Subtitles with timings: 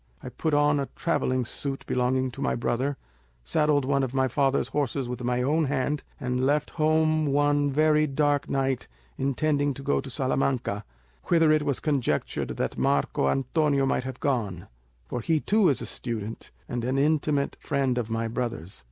[0.23, 2.97] I put on a travelling suit belonging to my brother,
[3.43, 8.07] saddled one of my father's horses with my own hand, and left home one very
[8.07, 8.87] dark night,
[9.19, 10.83] intending to go to Salamanca,
[11.25, 14.65] whither it was conjectured that Marco Antonio might have gone;
[15.05, 18.79] for he too is a student, and an intimate friend of my brother's.